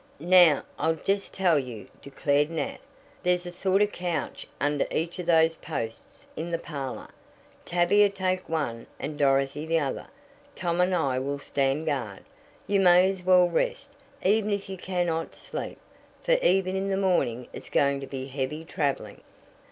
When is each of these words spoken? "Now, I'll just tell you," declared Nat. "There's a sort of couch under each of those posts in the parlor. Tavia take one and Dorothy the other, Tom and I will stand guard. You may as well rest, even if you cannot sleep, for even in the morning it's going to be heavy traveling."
"Now, 0.33 0.63
I'll 0.79 0.95
just 0.95 1.31
tell 1.31 1.59
you," 1.59 1.87
declared 2.01 2.49
Nat. 2.49 2.79
"There's 3.21 3.45
a 3.45 3.51
sort 3.51 3.83
of 3.83 3.91
couch 3.91 4.47
under 4.59 4.87
each 4.89 5.19
of 5.19 5.27
those 5.27 5.57
posts 5.57 6.25
in 6.35 6.49
the 6.49 6.57
parlor. 6.57 7.07
Tavia 7.65 8.09
take 8.09 8.49
one 8.49 8.87
and 8.99 9.15
Dorothy 9.15 9.63
the 9.67 9.77
other, 9.77 10.07
Tom 10.55 10.81
and 10.81 10.95
I 10.95 11.19
will 11.19 11.37
stand 11.37 11.85
guard. 11.85 12.21
You 12.65 12.79
may 12.79 13.11
as 13.11 13.21
well 13.21 13.47
rest, 13.47 13.91
even 14.25 14.49
if 14.49 14.69
you 14.69 14.75
cannot 14.77 15.35
sleep, 15.35 15.77
for 16.23 16.31
even 16.41 16.75
in 16.75 16.89
the 16.89 16.97
morning 16.97 17.47
it's 17.53 17.69
going 17.69 17.99
to 18.01 18.07
be 18.07 18.25
heavy 18.25 18.65
traveling." 18.65 19.21